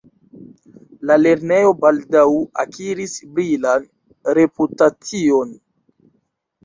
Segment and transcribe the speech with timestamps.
[1.09, 2.25] La lernejo baldaŭ
[2.65, 3.87] akiris brilan
[4.39, 5.55] reputacion.